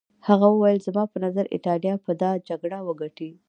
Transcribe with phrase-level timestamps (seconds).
[0.27, 3.29] هغه وویل زما په نظر ایټالیا به دا جګړه وګټي.